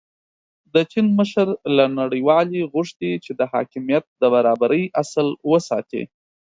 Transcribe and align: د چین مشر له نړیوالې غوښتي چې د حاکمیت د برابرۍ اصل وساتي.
د 0.73 0.75
چین 0.91 1.07
مشر 1.19 1.47
له 1.77 1.85
نړیوالې 1.99 2.61
غوښتي 2.73 3.11
چې 3.23 3.31
د 3.39 3.41
حاکمیت 3.53 4.05
د 4.21 4.23
برابرۍ 4.35 4.83
اصل 5.03 5.27
وساتي. 5.51 6.03